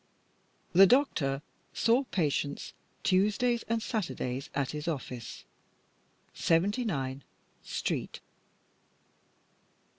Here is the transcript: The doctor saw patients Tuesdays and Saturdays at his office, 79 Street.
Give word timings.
The 0.73 0.87
doctor 0.87 1.43
saw 1.75 2.05
patients 2.05 2.73
Tuesdays 3.03 3.61
and 3.69 3.83
Saturdays 3.83 4.49
at 4.55 4.71
his 4.71 4.87
office, 4.87 5.43
79 6.33 7.23
Street. 7.61 8.19